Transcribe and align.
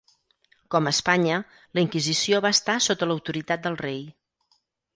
Com 0.75 0.87
a 0.87 0.93
Espanya, 0.97 1.35
la 1.79 1.83
Inquisició 1.85 2.41
va 2.47 2.53
estar 2.59 2.79
sota 2.89 3.11
l'autoritat 3.11 3.65
del 3.69 3.81
rei. 3.87 4.05